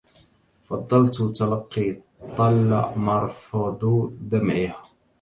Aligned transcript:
فظلت 0.65 1.21
تلقى 1.35 2.01
طل 2.37 2.91
مرفض 2.95 4.13
دمعها 4.21 4.83